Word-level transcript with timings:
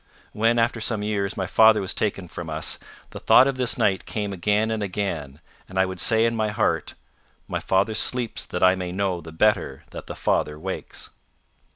When, 0.33 0.57
after 0.57 0.81
some 0.81 1.03
years, 1.03 1.37
my 1.37 1.45
father 1.45 1.79
was 1.79 1.93
taken 1.93 2.27
from 2.27 2.49
us, 2.49 2.79
the 3.11 3.19
thought 3.19 3.45
of 3.45 3.55
this 3.57 3.77
night 3.77 4.05
came 4.07 4.33
again 4.33 4.71
and 4.71 4.81
again, 4.81 5.41
and 5.69 5.77
I 5.77 5.85
would 5.85 5.99
say 5.99 6.25
in 6.25 6.35
my 6.35 6.49
heart: 6.49 6.95
"My 7.47 7.59
father 7.59 7.93
sleeps 7.93 8.43
that 8.45 8.63
I 8.63 8.73
may 8.73 8.91
know 8.91 9.21
the 9.21 9.31
better 9.31 9.83
that 9.91 10.07
The 10.07 10.15
Father 10.15 10.57
wakes." 10.57 11.11